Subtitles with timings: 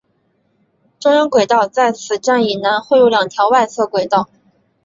[0.99, 4.29] 中央轨道在此站以南汇入两条外侧轨道。